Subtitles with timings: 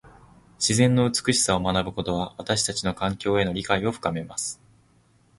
[0.57, 4.59] 自然の美しさを学ぶことは、私たちの環境への理解を深めます。